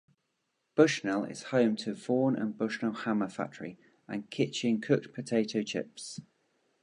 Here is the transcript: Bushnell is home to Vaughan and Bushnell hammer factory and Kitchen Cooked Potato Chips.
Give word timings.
Bushnell 0.73 1.25
is 1.25 1.43
home 1.53 1.75
to 1.75 1.93
Vaughan 1.93 2.35
and 2.35 2.57
Bushnell 2.57 2.91
hammer 2.91 3.29
factory 3.29 3.77
and 4.07 4.27
Kitchen 4.31 4.81
Cooked 4.81 5.13
Potato 5.13 5.61
Chips. 5.61 6.19